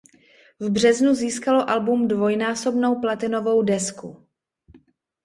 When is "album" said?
1.69-2.07